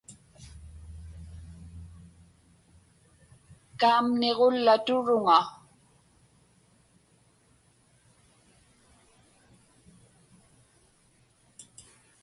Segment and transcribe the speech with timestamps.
[3.79, 5.39] Kaamniġullaturuŋa.